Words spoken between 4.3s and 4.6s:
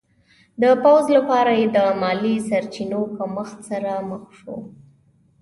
شو.